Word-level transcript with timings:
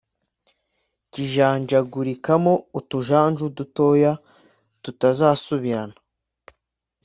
kijanjagurikamo 1.11 2.53
utujanju 2.79 3.45
dutoya 3.57 4.11
tutazasubirana, 4.83 5.95